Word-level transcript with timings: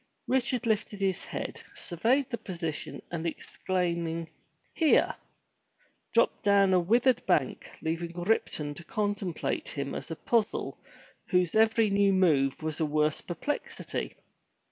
'* 0.19 0.25
Richard 0.27 0.65
lifted 0.65 0.99
his 0.99 1.25
head, 1.25 1.61
surveyed 1.75 2.31
the 2.31 2.37
position, 2.39 3.03
and 3.11 3.27
exclaim 3.27 4.07
ing 4.07 4.31
*'Here!'' 4.73 5.13
dropped 6.11 6.41
down 6.43 6.69
on 6.73 6.73
a 6.73 6.79
withered 6.79 7.23
bank, 7.27 7.69
leaving 7.83 8.11
Ripton 8.19 8.73
to 8.73 8.83
contemplate 8.83 9.67
him 9.69 9.93
as 9.93 10.09
a 10.09 10.15
puzzle 10.15 10.79
whose 11.27 11.53
every 11.53 11.91
new 11.91 12.13
move 12.13 12.63
was 12.63 12.79
a 12.79 12.85
worse 12.87 13.21
perplexity. 13.21 14.15